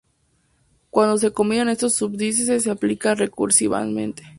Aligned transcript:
Cuando 0.89 1.19
se 1.19 1.31
combinan 1.31 1.69
estos 1.69 1.93
subíndices 1.93 2.63
se 2.63 2.71
aplican 2.71 3.17
recursivamente. 3.19 4.23